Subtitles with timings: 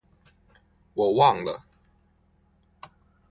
[0.95, 1.63] 我忘了